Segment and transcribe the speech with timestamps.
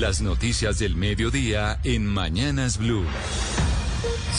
[0.00, 3.04] Las noticias del mediodía en Mañanas Blue.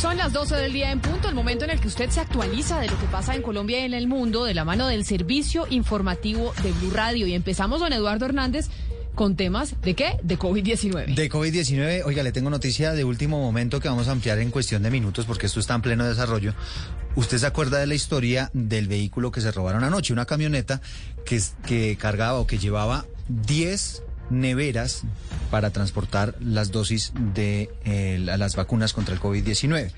[0.01, 2.79] Son las 12 del día en punto, el momento en el que usted se actualiza
[2.79, 5.67] de lo que pasa en Colombia y en el mundo de la mano del servicio
[5.69, 7.27] informativo de Blue Radio.
[7.27, 8.69] Y empezamos, don Eduardo Hernández,
[9.13, 10.17] con temas de qué?
[10.23, 11.13] De COVID-19.
[11.13, 14.81] De COVID-19, oiga, le tengo noticia de último momento que vamos a ampliar en cuestión
[14.81, 16.55] de minutos porque esto está en pleno desarrollo.
[17.15, 20.11] ¿Usted se acuerda de la historia del vehículo que se robaron anoche?
[20.11, 20.81] Una camioneta
[21.23, 25.03] que, que cargaba o que llevaba 10 neveras
[25.49, 29.91] para transportar las dosis de eh, las vacunas contra el COVID-19.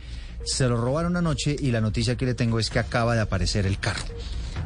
[0.45, 3.65] Se lo robaron anoche y la noticia que le tengo es que acaba de aparecer
[3.65, 4.03] el carro.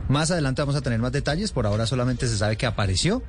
[0.10, 3.22] Más adelante vamos a tener más detalles, por ahora solamente se sabe que apareció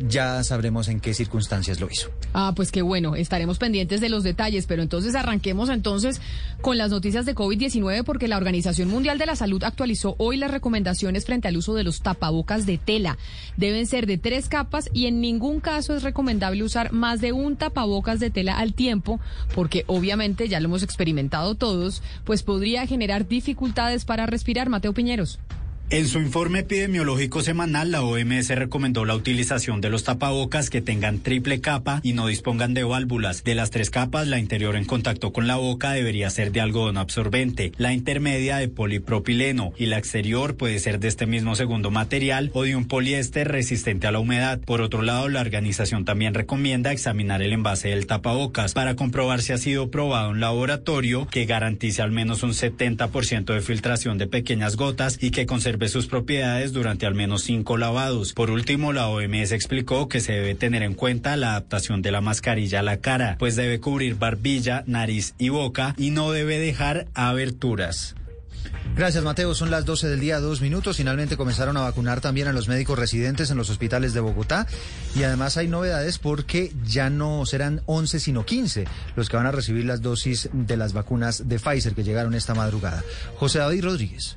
[0.00, 2.10] ya sabremos en qué circunstancias lo hizo.
[2.32, 6.20] Ah, pues qué bueno, estaremos pendientes de los detalles, pero entonces arranquemos entonces
[6.60, 10.50] con las noticias de COVID-19 porque la Organización Mundial de la Salud actualizó hoy las
[10.50, 13.18] recomendaciones frente al uso de los tapabocas de tela.
[13.56, 17.56] Deben ser de tres capas y en ningún caso es recomendable usar más de un
[17.56, 19.20] tapabocas de tela al tiempo
[19.54, 24.68] porque obviamente ya lo hemos experimentado todos, pues podría generar dificultades para respirar.
[24.68, 25.38] Mateo Piñeros.
[25.90, 31.20] En su informe epidemiológico semanal, la OMS recomendó la utilización de los tapabocas que tengan
[31.20, 33.42] triple capa y no dispongan de válvulas.
[33.42, 36.98] De las tres capas, la interior en contacto con la boca debería ser de algodón
[36.98, 42.50] absorbente, la intermedia de polipropileno y la exterior puede ser de este mismo segundo material
[42.52, 44.60] o de un poliéster resistente a la humedad.
[44.60, 49.54] Por otro lado, la organización también recomienda examinar el envase del tapabocas para comprobar si
[49.54, 54.76] ha sido probado en laboratorio que garantice al menos un 70% de filtración de pequeñas
[54.76, 58.32] gotas y que conserve sus propiedades durante al menos cinco lavados.
[58.32, 62.20] Por último, la OMS explicó que se debe tener en cuenta la adaptación de la
[62.20, 67.06] mascarilla a la cara, pues debe cubrir barbilla, nariz y boca y no debe dejar
[67.14, 68.16] aberturas.
[68.96, 69.54] Gracias, Mateo.
[69.54, 70.96] Son las 12 del día, dos minutos.
[70.96, 74.66] Finalmente comenzaron a vacunar también a los médicos residentes en los hospitales de Bogotá.
[75.14, 79.52] Y además hay novedades porque ya no serán 11, sino 15 los que van a
[79.52, 83.04] recibir las dosis de las vacunas de Pfizer que llegaron esta madrugada.
[83.36, 84.36] José David Rodríguez.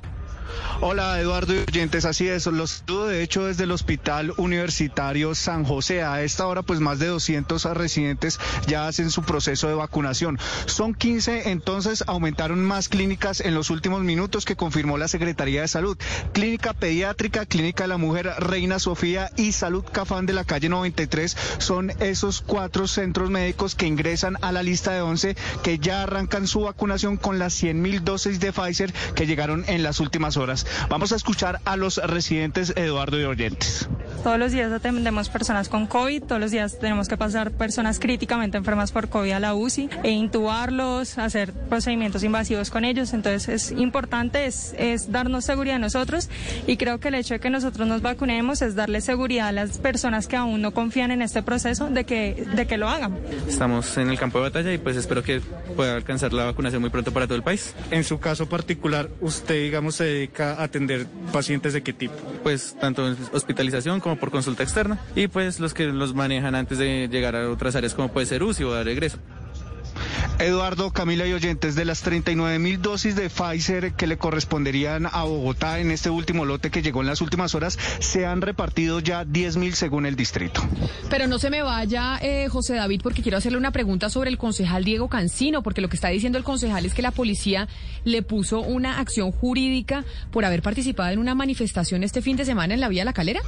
[0.84, 5.62] Hola Eduardo y oyentes, así es, los saludo de hecho desde el Hospital Universitario San
[5.62, 6.02] José.
[6.02, 10.40] A esta hora pues más de 200 residentes ya hacen su proceso de vacunación.
[10.66, 15.68] Son 15, entonces aumentaron más clínicas en los últimos minutos que confirmó la Secretaría de
[15.68, 15.96] Salud.
[16.32, 21.36] Clínica Pediátrica, Clínica de la Mujer Reina Sofía y Salud Cafán de la calle 93
[21.58, 26.48] son esos cuatro centros médicos que ingresan a la lista de 11 que ya arrancan
[26.48, 30.66] su vacunación con las 100 mil dosis de Pfizer que llegaron en las últimas horas.
[30.88, 33.88] Vamos a escuchar a los residentes Eduardo y Oyentes.
[34.22, 38.56] Todos los días atendemos personas con COVID, todos los días tenemos que pasar personas críticamente
[38.56, 43.12] enfermas por COVID a la UCI e intubarlos, hacer procedimientos invasivos con ellos.
[43.14, 46.28] Entonces es importante, es, es darnos seguridad a nosotros
[46.66, 49.78] y creo que el hecho de que nosotros nos vacunemos es darle seguridad a las
[49.78, 53.18] personas que aún no confían en este proceso de que, de que lo hagan.
[53.48, 55.40] Estamos en el campo de batalla y pues espero que
[55.76, 57.74] pueda alcanzar la vacunación muy pronto para todo el país.
[57.90, 62.14] En su caso particular, usted digamos se dedica a atender pacientes de qué tipo?
[62.42, 66.78] Pues tanto en hospitalización como por consulta externa y pues los que los manejan antes
[66.78, 69.18] de llegar a otras áreas como puede ser UCI o dar regreso.
[70.38, 75.24] Eduardo, Camila y oyentes, de las 39 mil dosis de Pfizer que le corresponderían a
[75.24, 79.24] Bogotá en este último lote que llegó en las últimas horas, se han repartido ya
[79.24, 80.60] 10 mil según el distrito.
[81.10, 84.38] Pero no se me vaya, eh, José David, porque quiero hacerle una pregunta sobre el
[84.38, 87.68] concejal Diego Cancino, porque lo que está diciendo el concejal es que la policía
[88.04, 92.74] le puso una acción jurídica por haber participado en una manifestación este fin de semana
[92.74, 93.42] en la Vía La Calera.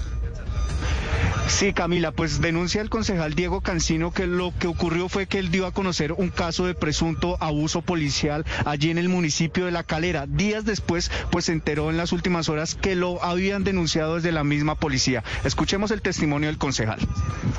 [1.46, 5.50] Sí, Camila, pues denuncia el concejal Diego Cancino que lo que ocurrió fue que él
[5.50, 9.84] dio a conocer un caso de presunto abuso policial allí en el municipio de La
[9.84, 10.26] Calera.
[10.26, 14.42] Días después, pues se enteró en las últimas horas que lo habían denunciado desde la
[14.42, 15.22] misma policía.
[15.44, 16.98] Escuchemos el testimonio del concejal.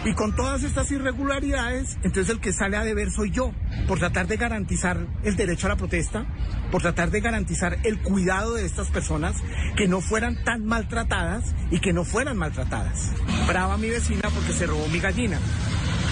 [0.04, 3.54] Y con todas estas irregularidades, entonces el que sale a deber soy yo,
[3.88, 6.26] por tratar de garantizar el derecho a la protesta,
[6.72, 9.36] por tratar de garantizar el cuidado de estas personas,
[9.78, 13.12] que no fueran tan maltratadas y que no fueran maltratadas.
[13.48, 15.40] Brava mi vecina porque se robó mi gallina.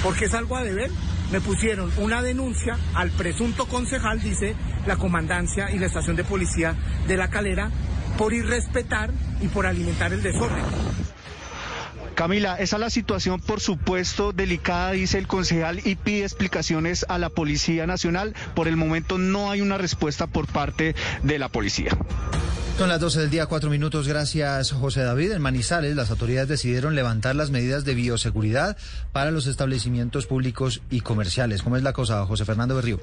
[0.03, 0.91] Porque es algo a deber.
[1.31, 4.55] Me pusieron una denuncia al presunto concejal, dice
[4.85, 6.75] la comandancia y la estación de policía
[7.07, 7.71] de la calera,
[8.17, 9.11] por irrespetar
[9.41, 10.63] y por alimentar el desorden.
[12.15, 17.17] Camila, esa es la situación, por supuesto, delicada, dice el concejal, y pide explicaciones a
[17.17, 18.35] la Policía Nacional.
[18.53, 20.93] Por el momento no hay una respuesta por parte
[21.23, 21.97] de la policía.
[22.77, 24.07] Son las 12 del día, cuatro minutos.
[24.07, 25.31] Gracias, José David.
[25.33, 28.77] En Manizales, las autoridades decidieron levantar las medidas de bioseguridad
[29.11, 31.61] para los establecimientos públicos y comerciales.
[31.61, 32.99] ¿Cómo es la cosa, José Fernando Berrío?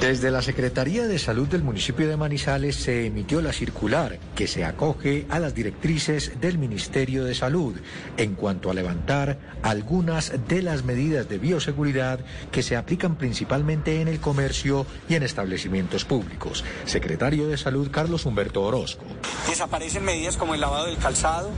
[0.00, 4.64] Desde la Secretaría de Salud del municipio de Manizales se emitió la circular que se
[4.64, 7.74] acoge a las directrices del Ministerio de Salud
[8.16, 12.20] en cuanto a levantar algunas de las medidas de bioseguridad
[12.52, 16.64] que se aplican principalmente en el comercio y en establecimientos públicos.
[16.84, 19.04] Secretario de Salud Carlos Humberto Orozco.
[19.48, 21.50] Desaparecen medidas como el lavado del calzado,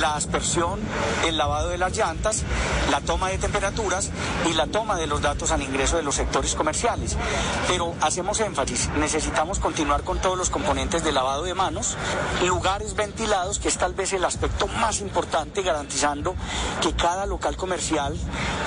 [0.00, 0.78] la aspersión,
[1.26, 2.44] el lavado de las llantas,
[2.92, 4.12] la toma de temperaturas
[4.48, 7.16] y la toma de los datos al ingreso de los sectores comerciales
[7.72, 11.96] pero hacemos énfasis, necesitamos continuar con todos los componentes de lavado de manos,
[12.46, 16.34] lugares ventilados, que es tal vez el aspecto más importante, garantizando
[16.82, 18.14] que cada local comercial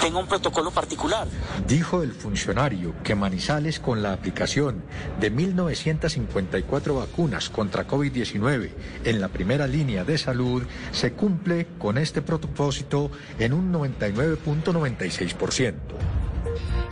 [0.02, 1.28] tenga un protocolo particular.
[1.68, 4.84] Dijo el funcionario que Manizales con la aplicación
[5.20, 8.72] de 1.954 vacunas contra COVID-19
[9.04, 16.25] en la primera línea de salud se cumple con este propósito en un 99.96%.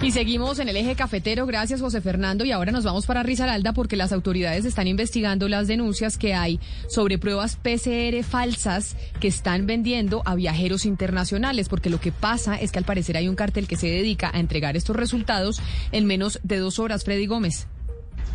[0.03, 1.45] Y seguimos en el eje cafetero.
[1.45, 2.43] Gracias, José Fernando.
[2.43, 6.59] Y ahora nos vamos para Risaralda porque las autoridades están investigando las denuncias que hay
[6.89, 11.69] sobre pruebas PCR falsas que están vendiendo a viajeros internacionales.
[11.69, 14.41] Porque lo que pasa es que al parecer hay un cartel que se dedica a
[14.41, 15.61] entregar estos resultados
[15.93, 17.05] en menos de dos horas.
[17.05, 17.67] Freddy Gómez.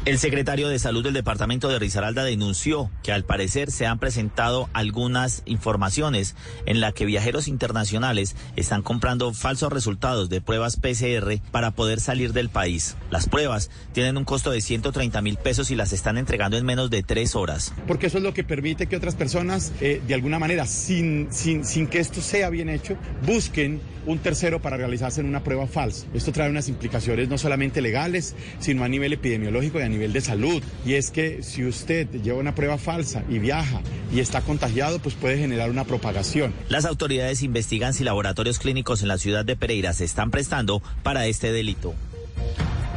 [0.04, 4.70] El secretario de Salud del departamento de Risaralda denunció que al parecer se han presentado
[4.72, 11.72] algunas informaciones en la que viajeros internacionales están comprando falsos resultados de pruebas PCR para
[11.72, 12.96] poder salir del país.
[13.10, 16.88] Las pruebas tienen un costo de 130 mil pesos y las están entregando en menos
[16.88, 17.74] de tres horas.
[17.86, 21.64] Porque eso es lo que permite que otras personas, eh, de alguna manera, sin, sin,
[21.64, 22.96] sin que esto sea bien hecho,
[23.26, 26.06] busquen un tercero para realizarse en una prueba falsa.
[26.14, 30.20] Esto trae unas implicaciones no solamente legales, sino a nivel epidemiológico y a nivel de
[30.20, 30.62] salud.
[30.84, 33.80] Y es que si usted lleva una prueba falsa y viaja
[34.12, 36.52] y está contagiado, pues puede generar una propagación.
[36.68, 41.26] Las autoridades investigan si laboratorios clínicos en la ciudad de Pereira se están prestando para
[41.26, 41.94] este delito.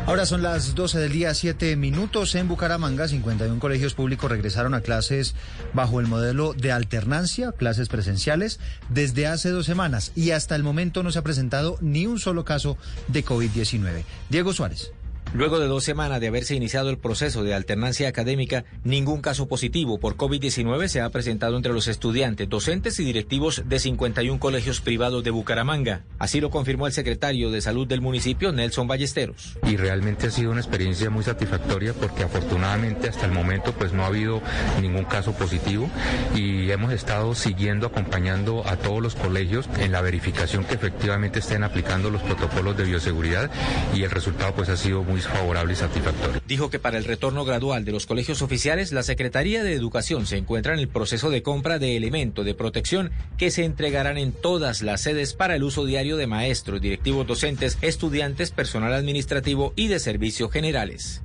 [0.08, 2.34] Ahora son las 12 del día, 7 minutos.
[2.34, 5.36] En Bucaramanga, 51 colegios públicos regresaron a clases
[5.74, 11.04] bajo el modelo de alternancia, clases presenciales, desde hace dos semanas y hasta el momento
[11.04, 14.04] no se ha presentado ni un solo caso de COVID-19.
[14.30, 14.92] Diego Suárez.
[15.34, 19.98] Luego de dos semanas de haberse iniciado el proceso de alternancia académica, ningún caso positivo
[19.98, 25.24] por COVID-19 se ha presentado entre los estudiantes, docentes y directivos de 51 colegios privados
[25.24, 26.02] de Bucaramanga.
[26.20, 29.58] Así lo confirmó el secretario de Salud del municipio, Nelson Ballesteros.
[29.66, 34.04] Y realmente ha sido una experiencia muy satisfactoria porque afortunadamente hasta el momento pues no
[34.04, 34.42] ha habido
[34.82, 35.90] ningún caso positivo
[36.36, 41.64] y hemos estado siguiendo, acompañando a todos los colegios en la verificación que efectivamente estén
[41.64, 43.50] aplicando los protocolos de bioseguridad
[43.96, 46.42] y el resultado pues ha sido favorable y satisfactorio.
[46.48, 50.38] Dijo que para el retorno gradual de los colegios oficiales, la Secretaría de Educación se
[50.38, 54.82] encuentra en el proceso de compra de elementos de protección que se entregarán en todas
[54.82, 60.00] las sedes para el uso diario de maestros, directivos docentes, estudiantes, personal administrativo y de
[60.00, 61.22] servicios generales.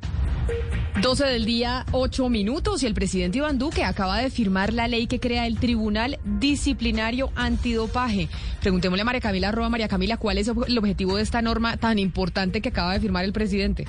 [1.02, 5.06] 12 del día, 8 minutos y el presidente Iván Duque acaba de firmar la ley
[5.06, 8.28] que crea el Tribunal Disciplinario Antidopaje.
[8.60, 11.98] Preguntémosle a María Camila Roa, María Camila, ¿cuál es el objetivo de esta norma tan
[11.98, 13.86] importante que acaba de firmar el presidente?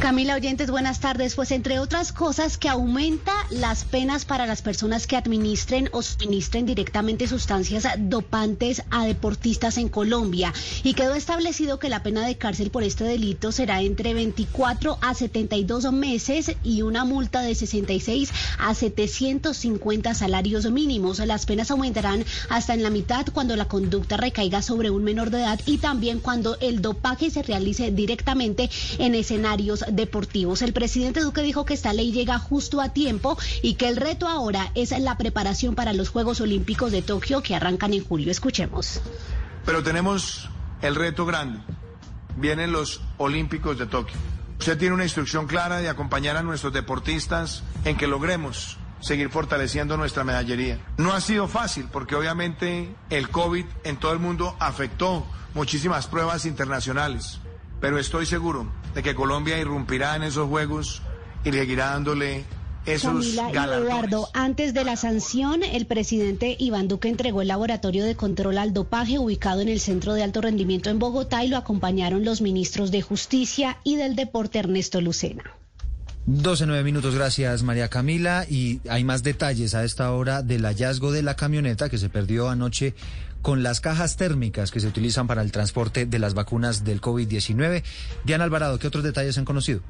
[0.00, 1.34] Camila Oyentes, buenas tardes.
[1.34, 6.66] Pues entre otras cosas que aumenta las penas para las personas que administren o suministren
[6.66, 10.52] directamente sustancias dopantes a deportistas en Colombia.
[10.82, 15.14] Y quedó establecido que la pena de cárcel por este delito será entre 24 a
[15.14, 21.18] 72 meses y una multa de 66 a 750 salarios mínimos.
[21.20, 25.38] Las penas aumentarán hasta en la mitad cuando la conducta recaiga sobre un menor de
[25.38, 29.14] edad y también cuando el dopaje se realice directamente en
[29.74, 30.62] deportivos.
[30.62, 34.28] El presidente Duque dijo que esta ley llega justo a tiempo y que el reto
[34.28, 38.30] ahora es la preparación para los Juegos Olímpicos de Tokio que arrancan en julio.
[38.30, 39.00] Escuchemos.
[39.64, 40.48] Pero tenemos
[40.82, 41.60] el reto grande.
[42.36, 44.16] Vienen los Olímpicos de Tokio.
[44.58, 49.96] Usted tiene una instrucción clara de acompañar a nuestros deportistas en que logremos seguir fortaleciendo
[49.96, 50.78] nuestra medallería.
[50.96, 56.46] No ha sido fácil porque obviamente el COVID en todo el mundo afectó muchísimas pruebas
[56.46, 57.40] internacionales
[57.80, 61.02] pero estoy seguro de que Colombia irrumpirá en esos juegos
[61.44, 62.44] y seguirá dándole
[62.86, 68.16] esos Camila Eduardo, antes de la sanción, el presidente Iván Duque entregó el laboratorio de
[68.16, 72.24] control al dopaje ubicado en el Centro de Alto Rendimiento en Bogotá y lo acompañaron
[72.24, 75.44] los ministros de Justicia y del Deporte Ernesto Lucena.
[76.24, 78.46] 12, 9 minutos, gracias María Camila.
[78.48, 82.48] Y hay más detalles a esta hora del hallazgo de la camioneta que se perdió
[82.48, 82.94] anoche
[83.46, 87.84] con las cajas térmicas que se utilizan para el transporte de las vacunas del COVID-19.
[88.24, 89.82] Diana Alvarado, ¿qué otros detalles han conocido?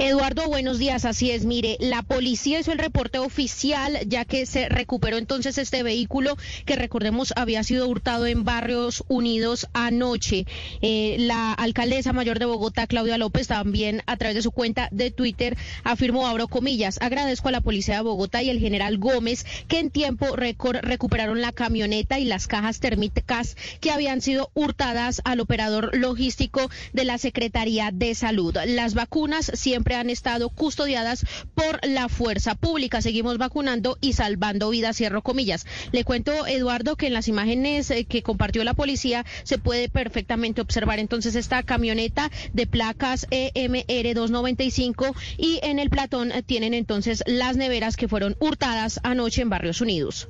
[0.00, 1.04] Eduardo, buenos días.
[1.04, 5.82] Así es, mire, la policía hizo el reporte oficial ya que se recuperó entonces este
[5.82, 10.46] vehículo que recordemos había sido hurtado en Barrios Unidos anoche.
[10.82, 15.10] Eh, la alcaldesa mayor de Bogotá, Claudia López, también a través de su cuenta de
[15.10, 19.80] Twitter afirmó, abro comillas, agradezco a la policía de Bogotá y el general Gómez que
[19.80, 25.40] en tiempo récord recuperaron la camioneta y las cajas térmicas que habían sido hurtadas al
[25.40, 28.56] operador logístico de la Secretaría de Salud.
[28.64, 33.02] Las vacunas siempre han estado custodiadas por la fuerza pública.
[33.02, 35.66] Seguimos vacunando y salvando vidas, cierro comillas.
[35.92, 40.60] Le cuento, Eduardo, que en las imágenes eh, que compartió la policía se puede perfectamente
[40.60, 47.56] observar entonces esta camioneta de placas EMR 295 y en el platón tienen entonces las
[47.56, 50.28] neveras que fueron hurtadas anoche en Barrios Unidos.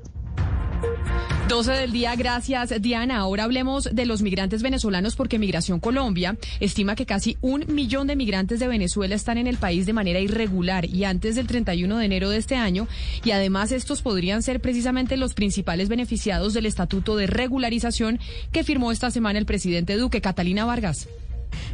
[1.49, 3.17] 12 del día, gracias Diana.
[3.17, 8.17] Ahora hablemos de los migrantes venezolanos porque Migración Colombia estima que casi un millón de
[8.17, 12.05] migrantes de Venezuela están en el país de manera irregular y antes del 31 de
[12.05, 12.87] enero de este año
[13.25, 18.21] y además estos podrían ser precisamente los principales beneficiados del Estatuto de Regularización
[18.53, 21.09] que firmó esta semana el presidente Duque, Catalina Vargas.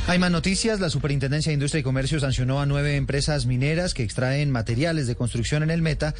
[0.09, 0.81] Hay más noticias.
[0.81, 5.17] La Superintendencia de Industria y Comercio sancionó a nueve empresas mineras que extraen materiales de
[5.17, 6.15] construcción en el Meta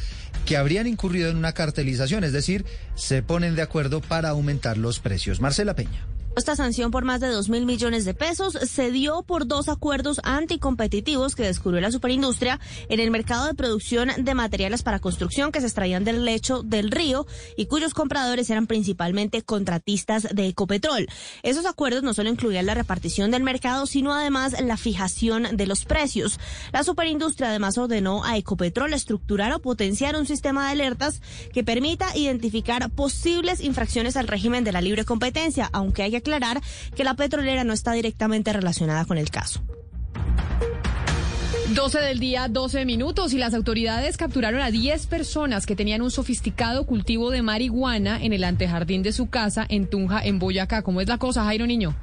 [0.45, 4.99] que habrían incurrido en una cartelización, es decir, se ponen de acuerdo para aumentar los
[4.99, 5.41] precios.
[5.41, 6.05] Marcela Peña.
[6.39, 10.21] Esta sanción por más de 2 mil millones de pesos se dio por dos acuerdos
[10.23, 15.59] anticompetitivos que descubrió la superindustria en el mercado de producción de materiales para construcción que
[15.59, 17.27] se extraían del lecho del río
[17.57, 21.07] y cuyos compradores eran principalmente contratistas de Ecopetrol.
[21.43, 25.83] Esos acuerdos no solo incluían la repartición del mercado, sino además la fijación de los
[25.83, 26.39] precios.
[26.71, 32.15] La superindustria además ordenó a Ecopetrol estructurar o potenciar un sistema de alertas que permita
[32.15, 36.21] identificar posibles infracciones al régimen de la libre competencia, aunque haya
[36.95, 39.61] que la petrolera no está directamente relacionada con el caso.
[41.73, 46.09] 12 del día, 12 minutos y las autoridades capturaron a 10 personas que tenían un
[46.09, 50.81] sofisticado cultivo de marihuana en el antejardín de su casa en Tunja, en Boyacá.
[50.81, 51.95] ¿Cómo es la cosa, Jairo Niño?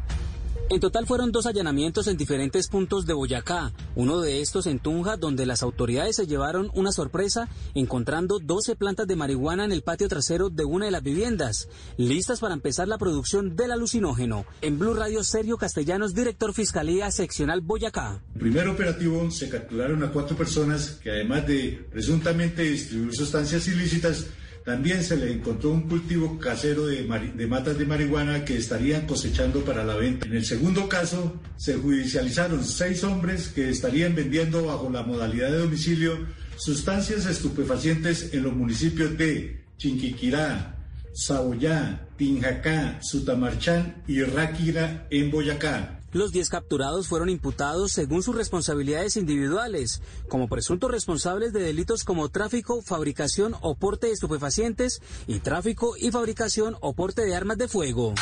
[0.69, 5.17] En total fueron dos allanamientos en diferentes puntos de Boyacá, uno de estos en Tunja,
[5.17, 10.09] donde las autoridades se llevaron una sorpresa encontrando 12 plantas de marihuana en el patio
[10.09, 14.45] trasero de una de las viviendas, listas para empezar la producción del alucinógeno.
[14.61, 18.21] En Blue Radio Sergio Castellanos, director Fiscalía Seccional Boyacá.
[18.35, 24.27] En primer operativo se capturaron a cuatro personas que además de presuntamente distribuir sustancias ilícitas,
[24.67, 27.05] también se le encontró un cultivo casero de,
[27.47, 30.27] matas de marihuana que estarían cosechando para la venta.
[30.27, 35.59] En el segundo caso, se judicializaron seis hombres que estarían vendiendo bajo la modalidad de
[35.59, 40.75] domicilio sustancias estupefacientes en los municipios de Chinquiquirá,
[41.15, 45.96] Saboyá, Tinjacá, Sutamarchán y Ráquira en Boyacá.
[46.13, 52.29] Los 10 capturados fueron imputados según sus responsabilidades individuales, como presuntos responsables de delitos como
[52.29, 57.69] tráfico, fabricación o porte de estupefacientes y tráfico y fabricación o porte de armas de
[57.69, 58.15] fuego.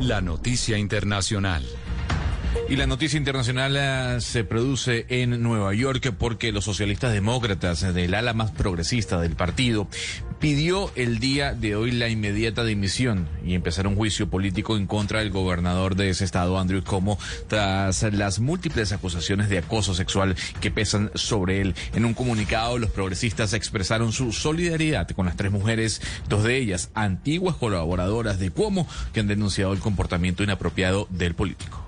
[0.00, 1.64] La noticia internacional.
[2.68, 8.14] Y la noticia internacional eh, se produce en Nueva York porque los socialistas demócratas del
[8.14, 9.88] ala más progresista del partido
[10.38, 15.20] pidió el día de hoy la inmediata dimisión y empezar un juicio político en contra
[15.20, 20.70] del gobernador de ese estado, Andrew Como, tras las múltiples acusaciones de acoso sexual que
[20.70, 21.74] pesan sobre él.
[21.94, 26.90] En un comunicado, los progresistas expresaron su solidaridad con las tres mujeres, dos de ellas
[26.94, 31.87] antiguas colaboradoras de Cuomo, que han denunciado el comportamiento inapropiado del político.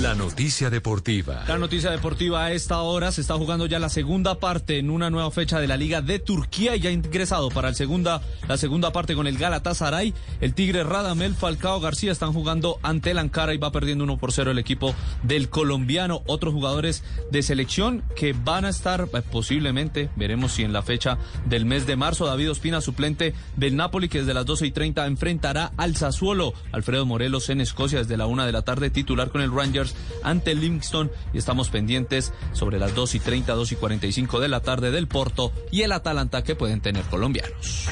[0.00, 1.42] La noticia deportiva.
[1.48, 5.10] La noticia deportiva a esta hora se está jugando ya la segunda parte en una
[5.10, 8.56] nueva fecha de la Liga de Turquía y ya ha ingresado para el segunda, la
[8.56, 10.14] segunda parte con el Galatasaray.
[10.40, 14.30] El Tigre Radamel, Falcao García están jugando ante el Ankara y va perdiendo 1 por
[14.30, 16.22] 0 el equipo del colombiano.
[16.26, 17.02] Otros jugadores
[17.32, 21.88] de selección que van a estar eh, posiblemente, veremos si en la fecha del mes
[21.88, 25.96] de marzo, David Ospina, suplente del Napoli, que desde las 12 y 30 enfrentará al
[25.96, 26.54] Sassuolo.
[26.70, 29.87] Alfredo Morelos en Escocia desde la 1 de la tarde, titular con el Rangers
[30.22, 34.60] ante Livingston y estamos pendientes sobre las 2 y 30, 2 y 45 de la
[34.60, 37.88] tarde del Porto y el Atalanta que pueden tener colombianos.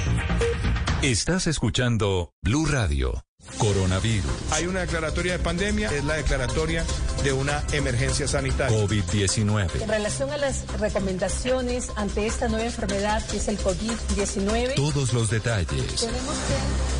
[1.03, 3.23] Estás escuchando Blue Radio.
[3.59, 4.31] Coronavirus.
[4.53, 6.85] Hay una declaratoria de pandemia, es la declaratoria
[7.23, 8.77] de una emergencia sanitaria.
[8.77, 9.83] COVID-19.
[9.83, 14.75] En relación a las recomendaciones ante esta nueva enfermedad que es el COVID-19.
[14.75, 15.69] Todos los detalles.
[15.69, 16.96] Tenemos que